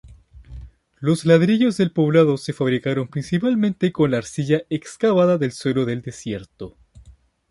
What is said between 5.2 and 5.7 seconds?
del